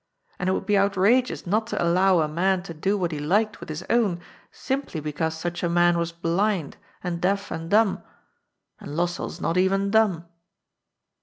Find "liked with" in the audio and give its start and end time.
3.19-3.69